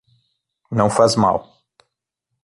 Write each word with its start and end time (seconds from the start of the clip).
Não 0.71 0.89
faz 0.89 1.15
mal. 1.15 1.63